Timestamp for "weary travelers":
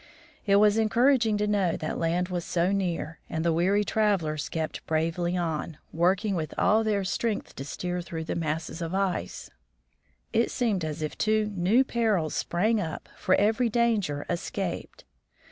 3.53-4.49